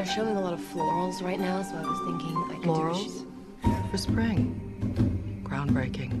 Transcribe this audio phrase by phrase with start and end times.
[0.00, 2.70] They're showing a lot of florals right now, so I was thinking I could do
[2.70, 3.26] a Florals
[3.90, 4.56] for spring.
[5.44, 6.12] Groundbreaking.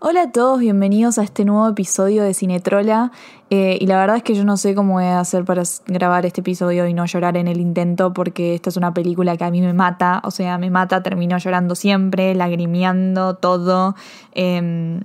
[0.00, 3.12] Hola a todos, bienvenidos a este nuevo episodio de Cinetrola.
[3.50, 6.26] Eh, y la verdad es que yo no sé cómo voy a hacer para grabar
[6.26, 9.50] este episodio y no llorar en el intento, porque esta es una película que a
[9.52, 13.94] mí me mata, o sea, me mata, termino llorando siempre, lagrimeando, todo.
[14.32, 15.00] Eh,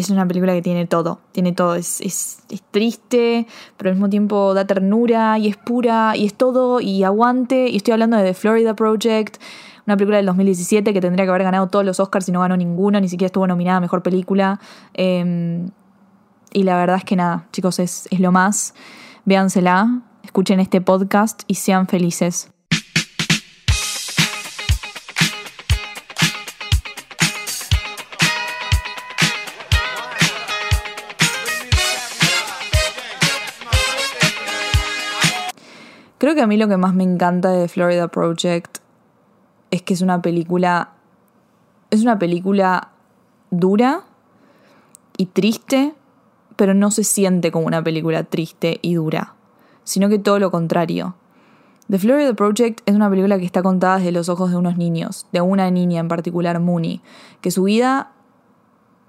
[0.00, 3.46] es una película que tiene todo, tiene todo, es, es, triste,
[3.78, 7.68] pero al mismo tiempo da ternura y es pura y es todo y aguante.
[7.68, 9.38] Y estoy hablando de The Florida Project,
[9.86, 12.58] una película del 2017 que tendría que haber ganado todos los Oscars y no ganó
[12.58, 14.60] ninguno, ni siquiera estuvo nominada a Mejor Película.
[14.92, 15.66] Eh,
[16.52, 18.74] y la verdad es que nada, chicos, es, es lo más.
[19.24, 22.50] Véansela, escuchen este podcast y sean felices.
[36.26, 38.78] Creo que a mí lo que más me encanta de Florida Project
[39.70, 40.90] es que es una película.
[41.90, 42.88] Es una película
[43.52, 44.00] dura
[45.16, 45.94] y triste,
[46.56, 49.34] pero no se siente como una película triste y dura,
[49.84, 51.14] sino que todo lo contrario.
[51.88, 55.28] The Florida Project es una película que está contada desde los ojos de unos niños,
[55.30, 57.02] de una niña en particular, Mooney,
[57.40, 58.10] que su vida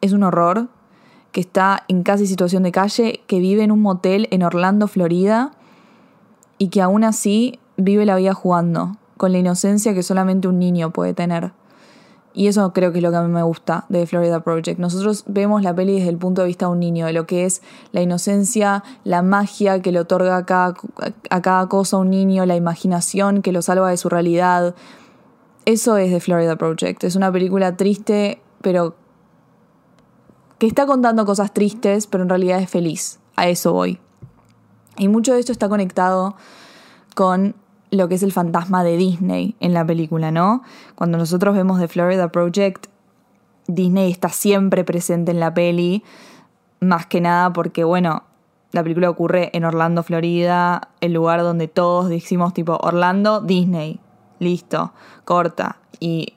[0.02, 0.68] es un horror,
[1.32, 5.57] que está en casi situación de calle, que vive en un motel en Orlando, Florida,
[6.58, 10.92] y que aún así vive la vida jugando, con la inocencia que solamente un niño
[10.92, 11.52] puede tener.
[12.34, 14.80] Y eso creo que es lo que a mí me gusta de Florida Project.
[14.80, 17.46] Nosotros vemos la peli desde el punto de vista de un niño, de lo que
[17.46, 20.76] es la inocencia, la magia que le otorga a cada,
[21.32, 24.76] a cada cosa a un niño, la imaginación que lo salva de su realidad.
[25.66, 27.04] Eso es de Florida Project.
[27.06, 28.96] Es una película triste, pero
[30.60, 33.20] que está contando cosas tristes, pero en realidad es feliz.
[33.36, 34.00] A eso voy.
[34.98, 36.36] Y mucho de esto está conectado
[37.16, 37.56] con
[37.92, 40.64] lo que es el fantasma de Disney en la película, ¿no?
[40.96, 42.88] Cuando nosotros vemos The Florida Project,
[43.68, 46.04] Disney está siempre presente en la peli,
[46.80, 48.24] más que nada porque, bueno,
[48.72, 54.00] la película ocurre en Orlando, Florida, el lugar donde todos decimos tipo Orlando, Disney,
[54.40, 54.94] listo,
[55.26, 55.78] corta.
[56.00, 56.37] Y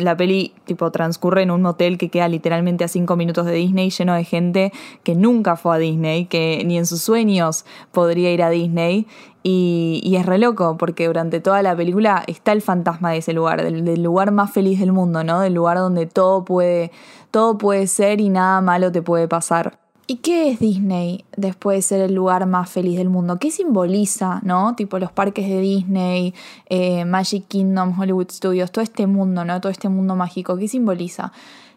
[0.00, 3.90] la peli tipo transcurre en un hotel que queda literalmente a cinco minutos de Disney,
[3.90, 4.72] lleno de gente
[5.02, 9.06] que nunca fue a Disney, que ni en sus sueños podría ir a Disney.
[9.42, 13.32] Y, y es re loco, porque durante toda la película está el fantasma de ese
[13.32, 15.40] lugar, del, del lugar más feliz del mundo, ¿no?
[15.40, 16.90] Del lugar donde todo puede,
[17.30, 19.78] todo puede ser y nada malo te puede pasar.
[20.10, 23.38] ¿Y qué es Disney después de ser el lugar más feliz del mundo?
[23.38, 24.74] ¿Qué simboliza, no?
[24.74, 26.34] Tipo los parques de Disney,
[26.68, 29.60] eh, Magic Kingdom, Hollywood Studios, todo este mundo, ¿no?
[29.60, 30.56] Todo este mundo mágico.
[30.56, 31.30] ¿Qué simboliza?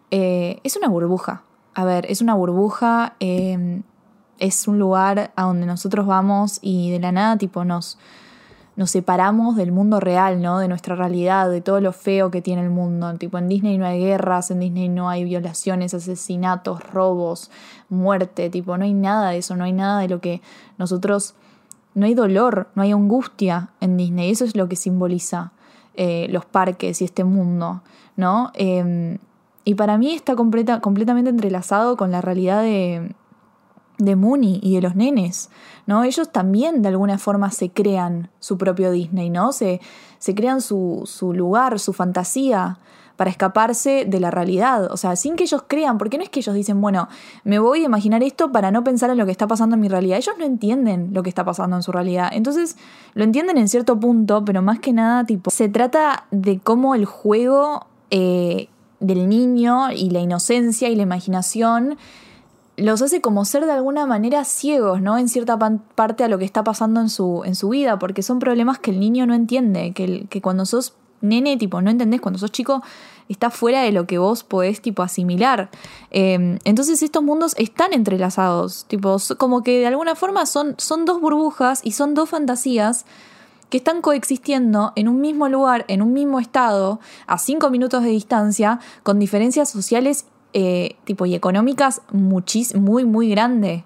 [0.09, 1.43] Eh, es una burbuja.
[1.75, 3.83] A ver, es una burbuja, eh,
[4.39, 7.99] es un lugar a donde nosotros vamos y de la nada, tipo, nos,
[8.75, 10.59] nos separamos del mundo real, ¿no?
[10.59, 13.13] De nuestra realidad, de todo lo feo que tiene el mundo.
[13.15, 17.51] Tipo, en Disney no hay guerras, en Disney no hay violaciones, asesinatos, robos,
[17.89, 20.41] muerte, tipo, no hay nada de eso, no hay nada de lo que
[20.77, 21.35] nosotros...
[21.95, 25.51] No hay dolor, no hay angustia en Disney, eso es lo que simboliza
[25.93, 27.83] eh, los parques y este mundo,
[28.15, 28.51] ¿no?
[28.55, 29.19] Eh,
[29.63, 33.13] y para mí está completa, completamente entrelazado con la realidad de,
[33.97, 35.49] de Mooney y de los nenes,
[35.85, 36.03] ¿no?
[36.03, 39.51] Ellos también de alguna forma se crean su propio Disney, ¿no?
[39.51, 39.81] Se,
[40.19, 42.79] se crean su, su lugar, su fantasía
[43.15, 46.39] para escaparse de la realidad, o sea, sin que ellos crean, porque no es que
[46.39, 47.07] ellos dicen, bueno,
[47.43, 49.87] me voy a imaginar esto para no pensar en lo que está pasando en mi
[49.87, 52.75] realidad, ellos no entienden lo que está pasando en su realidad, entonces
[53.13, 57.05] lo entienden en cierto punto, pero más que nada, tipo, se trata de cómo el
[57.05, 58.67] juego eh,
[58.99, 61.97] del niño y la inocencia y la imaginación
[62.75, 65.17] los hace como ser de alguna manera ciegos, ¿no?
[65.17, 65.57] En cierta
[65.95, 68.91] parte a lo que está pasando en su, en su vida, porque son problemas que
[68.91, 72.83] el niño no entiende, que, que cuando sos nene, tipo, no entendés, cuando sos chico,
[73.29, 75.69] está fuera de lo que vos podés, tipo, asimilar.
[76.11, 81.21] Eh, entonces estos mundos están entrelazados, tipo, como que de alguna forma son, son dos
[81.21, 83.05] burbujas y son dos fantasías
[83.69, 88.09] que están coexistiendo en un mismo lugar, en un mismo estado, a cinco minutos de
[88.09, 92.01] distancia, con diferencias sociales eh, tipo y económicas
[92.75, 93.83] muy, muy grande.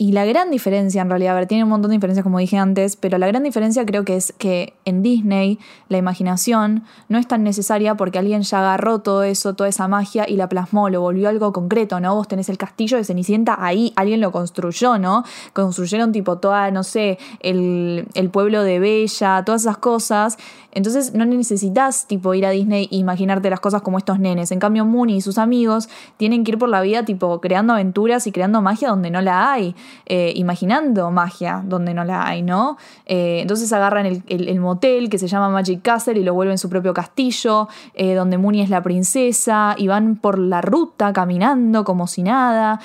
[0.00, 2.56] Y la gran diferencia, en realidad, a ver, tiene un montón de diferencias como dije
[2.56, 5.58] antes, pero la gran diferencia creo que es que en Disney
[5.90, 10.26] la imaginación no es tan necesaria porque alguien ya agarró todo eso, toda esa magia
[10.26, 12.14] y la plasmó, lo volvió algo concreto, ¿no?
[12.14, 15.22] Vos tenés el castillo de Cenicienta ahí, alguien lo construyó, ¿no?
[15.52, 20.38] Construyeron tipo toda, no sé, el, el pueblo de Bella, todas esas cosas.
[20.72, 24.50] Entonces no necesitas tipo ir a Disney e imaginarte las cosas como estos nenes.
[24.52, 28.26] En cambio, Mooney y sus amigos tienen que ir por la vida tipo creando aventuras
[28.26, 29.74] y creando magia donde no la hay.
[30.06, 32.76] Eh, imaginando magia donde no la hay, ¿no?
[33.06, 36.68] Eh, entonces agarran el, el, motel que se llama Magic Castle y lo vuelven su
[36.68, 42.06] propio castillo, eh, donde Mooney es la princesa, y van por la ruta caminando como
[42.06, 42.80] si nada,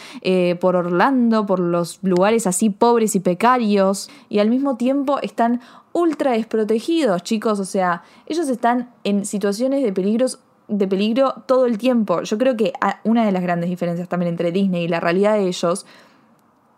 [0.59, 5.61] por Orlando, por los lugares así pobres y precarios, y al mismo tiempo están
[5.93, 11.77] ultra desprotegidos, chicos, o sea, ellos están en situaciones de peligros de peligro todo el
[11.77, 12.21] tiempo.
[12.23, 12.73] Yo creo que
[13.03, 15.85] una de las grandes diferencias también entre Disney y la realidad de ellos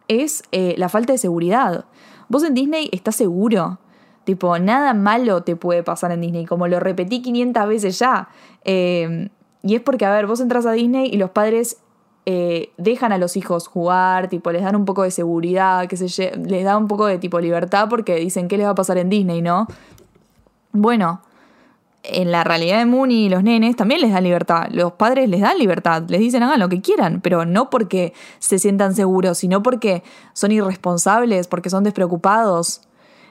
[0.07, 1.85] es eh, la falta de seguridad.
[2.29, 3.79] Vos en Disney estás seguro.
[4.23, 8.27] Tipo, nada malo te puede pasar en Disney, como lo repetí 500 veces ya.
[8.65, 9.29] Em,
[9.63, 11.77] y es porque, a ver, vos entras a Disney y los padres
[12.25, 16.35] eh, dejan a los hijos jugar, tipo, les dan un poco de seguridad, que se
[16.35, 19.09] les da un poco de tipo libertad porque dicen qué les va a pasar en
[19.09, 19.65] Disney, ¿no?
[20.73, 21.21] Bueno,
[22.03, 24.67] en la realidad de Mooney y los nenes también les dan libertad.
[24.71, 28.59] Los padres les dan libertad, les dicen hagan lo que quieran, pero no porque se
[28.59, 30.03] sientan seguros, sino porque
[30.33, 32.81] son irresponsables, porque son despreocupados.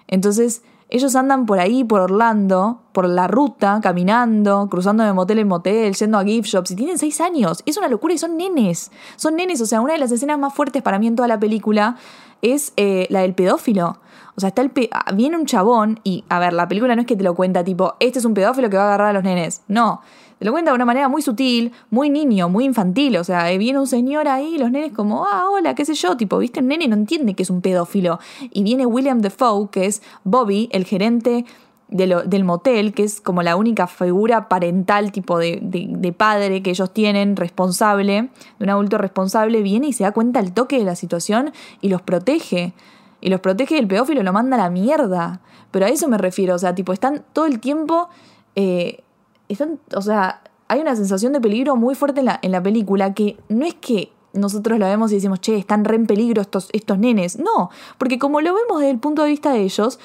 [0.09, 5.49] Entonces, ellos andan por ahí, por Orlando, por la ruta, caminando, cruzando de motel en
[5.49, 7.63] motel, yendo a gift shops, y tienen seis años.
[7.67, 8.93] Es una locura y son nenes.
[9.17, 11.41] Son nenes, o sea, una de las escenas más fuertes para mí en toda la
[11.41, 11.97] película
[12.43, 13.99] es eh, la del pedófilo.
[14.37, 17.07] O sea, está el ah, viene un chabón y, a ver, la película no es
[17.07, 19.25] que te lo cuenta tipo, este es un pedófilo que va a agarrar a los
[19.25, 19.63] nenes.
[19.67, 20.03] No,
[20.39, 23.17] te lo cuenta de una manera muy sutil, muy niño, muy infantil.
[23.17, 25.95] O sea, eh, viene un señor ahí y los nenes como, ah, hola, qué sé
[25.95, 28.19] yo, tipo, viste, un nene no entiende que es un pedófilo.
[28.51, 31.47] Y viene William Defoe, que es Bobby, el gerente
[31.89, 36.93] del motel, que es como la única figura parental, tipo de, de, padre que ellos
[36.93, 38.29] tienen, responsable,
[38.59, 41.89] de un adulto responsable, viene y se da cuenta al toque de la situación y
[41.89, 42.75] los protege
[43.21, 45.41] y los protege y el pedófilo lo manda a la mierda.
[45.71, 48.09] Pero a eso me refiero, o sea, tipo, están todo el tiempo,
[48.57, 49.03] eh,
[49.49, 53.15] están, o sea, hay una sensación de peligro muy fuerte en la, en la película
[53.15, 56.69] que no es que nosotros la vemos y decimos, che, están re en peligro estos,
[56.73, 57.39] estos nenes.
[57.39, 59.99] No, porque como lo vemos desde el punto de vista de ellos,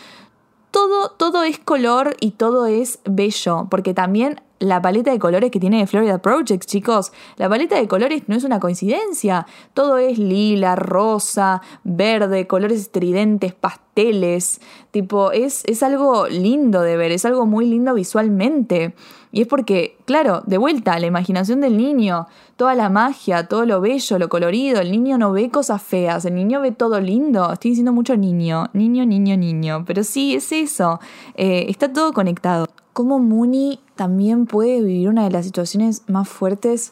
[0.72, 5.60] todo, todo es color y todo es bello, porque también la paleta de colores que
[5.60, 7.12] tiene Florida Project, chicos.
[7.38, 9.48] La paleta de colores no es una coincidencia.
[9.74, 14.62] Todo es lila, rosa, verde, colores estridentes, pasteles.
[14.92, 18.94] Tipo, es, es algo lindo de ver, es algo muy lindo visualmente.
[19.32, 23.82] Y es porque, claro, de vuelta, la imaginación del niño, toda la magia, todo lo
[23.82, 27.52] bello, lo colorido, el niño no ve cosas feas, el niño ve todo lindo.
[27.52, 29.86] Estoy diciendo mucho niño, niño, niño, niño.
[29.88, 31.00] Pero sí, es eso.
[31.34, 36.92] Eh, está todo conectado cómo Mooney también puede vivir una de las situaciones más fuertes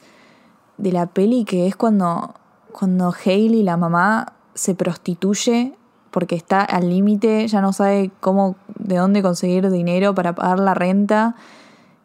[0.78, 2.36] de la peli, que es cuando,
[2.72, 5.74] cuando Hailey, la mamá, se prostituye
[6.12, 10.76] porque está al límite, ya no sabe cómo, de dónde conseguir dinero para pagar la
[10.76, 11.36] renta.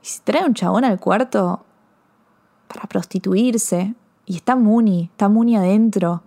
[0.03, 1.61] Y se trae un chabón al cuarto
[2.67, 3.95] para prostituirse.
[4.25, 6.23] Y está Mooney, está Mooney adentro.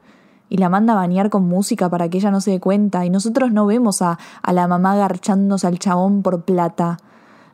[0.49, 3.03] Y la manda a bañar con música para que ella no se dé cuenta.
[3.07, 6.99] Y nosotros no vemos a, a la mamá garchándose al chabón por plata.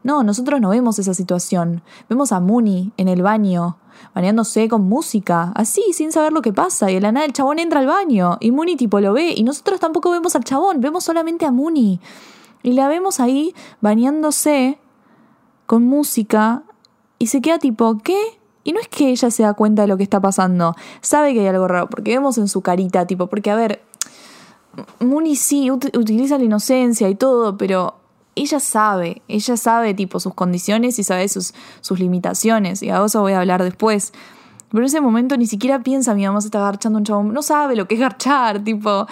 [0.03, 1.81] No, nosotros no vemos esa situación.
[2.09, 3.77] Vemos a Mooney en el baño,
[4.13, 6.91] bañándose con música, así, sin saber lo que pasa.
[6.91, 9.33] Y de la nada el chabón entra al baño y Mooney tipo lo ve.
[9.35, 11.99] Y nosotros tampoco vemos al chabón, vemos solamente a Mooney.
[12.63, 14.77] Y la vemos ahí bañándose
[15.65, 16.63] con música
[17.17, 18.19] y se queda tipo, ¿qué?
[18.63, 21.41] Y no es que ella se da cuenta de lo que está pasando, sabe que
[21.41, 23.81] hay algo raro, porque vemos en su carita, tipo, porque a ver,
[24.99, 27.95] Mooney sí utiliza la inocencia y todo, pero
[28.35, 33.21] ella sabe, ella sabe tipo sus condiciones y sabe sus, sus limitaciones, y a eso
[33.21, 34.13] voy a hablar después.
[34.69, 37.41] Pero en ese momento ni siquiera piensa mi mamá se está garchando un chabón, no
[37.43, 39.05] sabe lo que es garchar, tipo,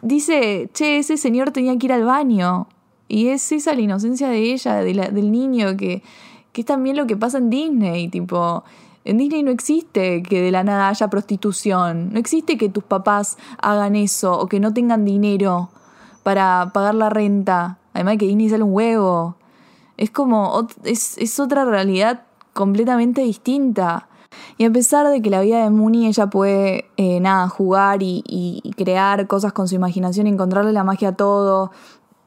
[0.00, 2.68] dice, che, ese señor tenía que ir al baño.
[3.06, 6.02] Y es esa la inocencia de ella, de del niño, que,
[6.52, 8.64] que es también lo que pasa en Disney, tipo,
[9.04, 13.36] en Disney no existe que de la nada haya prostitución, no existe que tus papás
[13.58, 15.68] hagan eso o que no tengan dinero
[16.22, 17.78] para pagar la renta.
[17.94, 19.36] Además de que Disney sale un huevo.
[19.96, 24.08] Es como, es, es otra realidad completamente distinta.
[24.58, 28.22] Y a pesar de que la vida de Mooney ella puede, eh, nada, jugar y,
[28.26, 31.70] y, crear cosas con su imaginación, encontrarle la magia a todo,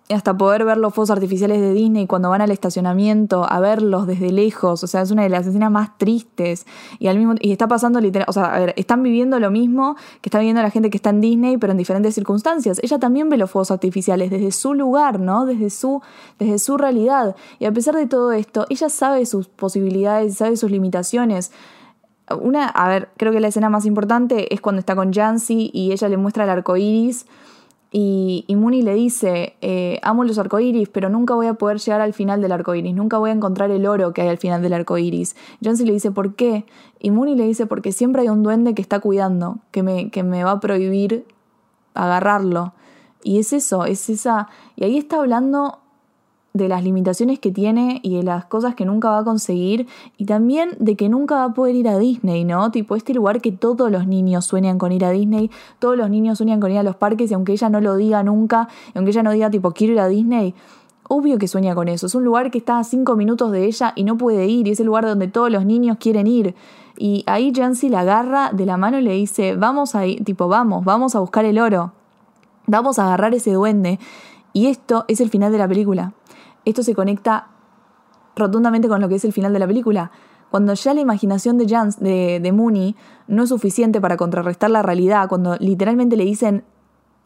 [0.10, 4.32] hasta poder ver los fuegos artificiales de Disney cuando van al estacionamiento, a verlos desde
[4.32, 6.66] lejos, o sea, es una de las escenas más tristes
[7.00, 9.96] y al mismo y está pasando literal, o sea, a ver, están viviendo lo mismo
[10.22, 12.80] que está viviendo la gente que está en Disney, pero en diferentes circunstancias.
[12.82, 15.46] Ella también ve los fuegos artificiales desde su lugar, ¿no?
[15.46, 16.02] Desde su
[16.40, 17.36] desde su realidad.
[17.60, 21.52] Y a pesar de todo esto, ella sabe sus posibilidades, sabe sus limitaciones.
[22.42, 25.92] Una, a ver, creo que la escena más importante es cuando está con Jancy y
[25.92, 27.26] ella le muestra el arco iris
[27.92, 32.02] y, y Mooney le dice, eh, amo los arcoíris, pero nunca voy a poder llegar
[32.02, 34.62] al final del arco iris, nunca voy a encontrar el oro que hay al final
[34.62, 35.36] del arco iris.
[35.64, 36.66] Jonesy le dice, ¿por qué?
[37.00, 40.24] Y Mooney le dice, porque siempre hay un duende que está cuidando, que me, que
[40.24, 41.26] me va a prohibir
[41.94, 42.74] agarrarlo.
[43.24, 44.50] Y es eso, es esa...
[44.76, 45.80] Y ahí está hablando
[46.58, 49.88] de las limitaciones que tiene y de las cosas que nunca va a conseguir
[50.18, 52.72] y también de que nunca va a poder ir a Disney, ¿no?
[52.72, 56.38] Tipo este lugar que todos los niños sueñan con ir a Disney, todos los niños
[56.38, 59.24] sueñan con ir a los parques y aunque ella no lo diga nunca, aunque ella
[59.24, 60.54] no diga tipo quiero ir a Disney,
[61.08, 62.08] obvio que sueña con eso.
[62.08, 64.72] Es un lugar que está a cinco minutos de ella y no puede ir y
[64.72, 66.56] es el lugar donde todos los niños quieren ir.
[66.98, 70.48] Y ahí Jancy la agarra de la mano y le dice, vamos a ir, tipo,
[70.48, 71.94] vamos, vamos a buscar el oro.
[72.66, 74.00] Vamos a agarrar ese duende.
[74.52, 76.14] Y esto es el final de la película
[76.70, 77.48] esto se conecta
[78.36, 80.12] rotundamente con lo que es el final de la película.
[80.52, 82.96] Cuando ya la imaginación de, Jans, de, de Mooney
[83.28, 86.64] no es suficiente para contrarrestar la realidad, cuando literalmente le dicen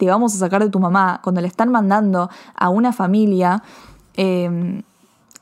[0.02, 3.62] te vamos a sacar de tu mamá, cuando le están mandando a una familia,
[4.16, 4.82] em,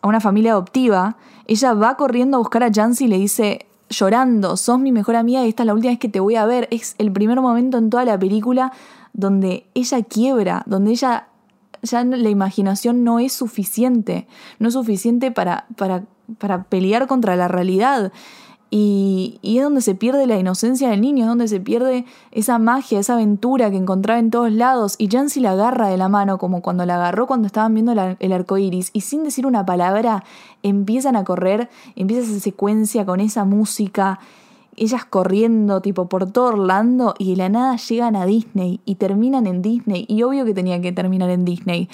[0.03, 1.17] a una familia adoptiva,
[1.47, 5.47] ella va corriendo a buscar a Jancy y le dice, llorando, sos mi mejor amiga
[5.47, 6.69] y esta es la última vez que te voy a ver.
[6.71, 8.71] Es el primer momento en toda la película
[9.15, 11.29] donde ella quiebra, donde ella
[11.83, 14.27] ya la imaginación no es suficiente,
[14.59, 16.05] no es suficiente para, para,
[16.39, 18.13] para pelear contra la realidad.
[18.73, 22.61] Y, y, es donde se pierde la inocencia del niño, es donde se pierde esa
[22.61, 24.95] magia, esa aventura que encontraba en todos lados.
[24.97, 28.33] Y Jancy la agarra de la mano, como cuando la agarró cuando estaban viendo el
[28.33, 30.23] arco iris, y sin decir una palabra
[30.63, 34.21] empiezan a correr, empieza esa secuencia con esa música
[34.77, 39.47] ellas corriendo tipo por todo Orlando y de la nada llegan a Disney y terminan
[39.47, 41.89] en Disney y obvio que tenían que terminar en Disney.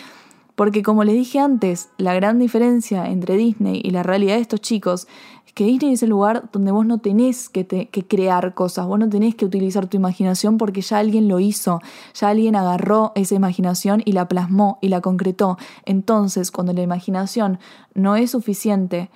[0.55, 4.63] Porque como les dije antes, la gran diferencia entre Disney y la realidad de estos
[4.63, 5.07] chicos
[5.47, 8.99] es que Disney es el lugar donde vos no tenés que, que, crear cosas, vos
[8.99, 11.81] no tenés que utilizar tu imaginación porque ya alguien lo hizo,
[12.15, 15.59] ya alguien agarró esa imaginación y la plasmó y la concretó.
[15.85, 17.59] Entonces, cuando la imaginación
[17.95, 19.11] no es suficiente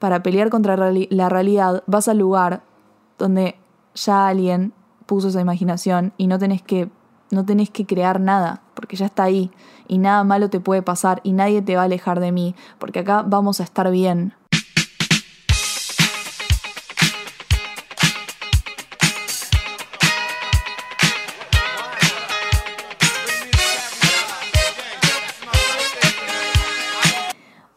[0.00, 2.62] para pelear contra la realidad, vas al lugar
[3.18, 3.56] donde
[3.94, 4.72] ya alguien
[5.06, 6.90] puso esa imaginación y no tenés que
[7.30, 9.50] no tenés que crear nada, porque ya está ahí
[9.88, 13.00] y nada malo te puede pasar y nadie te va a alejar de mí, porque
[13.00, 14.32] acá vamos a estar bien.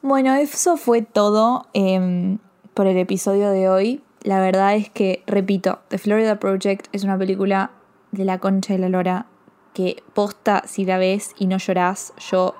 [0.02, 2.40] Bueno, eso fue todo em,
[2.74, 7.18] por el episodio de hoy la verdad es que, repito, The Florida Project es una
[7.18, 7.72] película
[8.12, 9.28] de la concha de la lora
[9.74, 12.56] que posta si la ves y no llorás, yo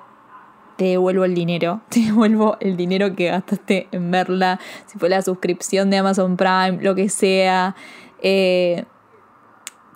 [0.76, 5.20] te devuelvo el dinero, te devuelvo el dinero que gastaste en verla, si fue la
[5.22, 7.76] suscripción de Amazon Prime, lo que sea.
[8.22, 8.84] Eh,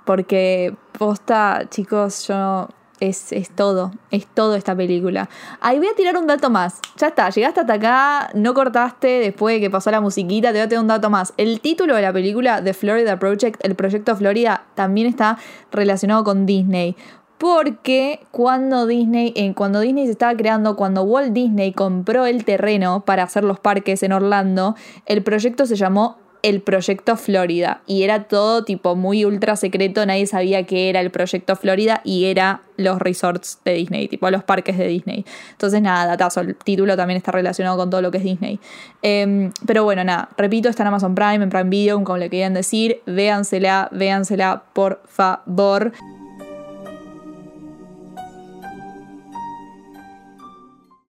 [0.05, 2.69] porque posta, chicos, yo
[3.09, 5.29] es, todo, es todo esta película.
[5.61, 6.81] Ahí voy a tirar un dato más.
[6.97, 10.63] Ya está, llegaste hasta acá, no cortaste después de que pasó la musiquita, te voy
[10.63, 11.33] a tirar un dato más.
[11.37, 15.39] El título de la película, The Florida Project, el proyecto Florida, también está
[15.71, 16.97] relacionado con Disney.
[17.39, 23.05] Porque cuando Disney, en, cuando Disney se estaba creando, cuando Walt Disney compró el terreno
[23.05, 27.81] para hacer los parques en Orlando, el proyecto se llamó el proyecto Florida.
[27.87, 32.27] Y era todo tipo muy ultra secreto, nadie sabía que era el proyecto Florida y
[32.27, 35.25] era los resorts de Disney, tipo los parques de Disney.
[35.53, 38.61] Entonces, nada, datazo, el título también está relacionado con todo lo que es Disney.
[39.01, 42.53] Em, pero bueno, nada, repito, está en Amazon Prime, en Prime Video, como le querían
[42.53, 45.93] decir, véansela, véansela, por favor.